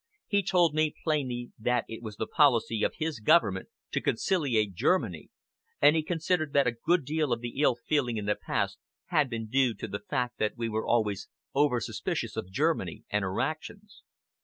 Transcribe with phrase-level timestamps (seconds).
[0.25, 5.29] He told me plainly that it was the policy of his government to conciliate Germany,
[5.79, 8.79] and he considered that a good deal of the ill feeling in the past
[9.09, 13.21] had been due to the fact that we were always over suspicious of Germany and
[13.21, 14.01] her actions.